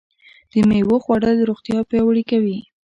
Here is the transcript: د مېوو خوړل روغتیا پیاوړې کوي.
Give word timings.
د 0.51 0.53
مېوو 0.69 0.97
خوړل 1.03 1.37
روغتیا 1.49 1.77
پیاوړې 1.89 2.23
کوي. 2.31 2.59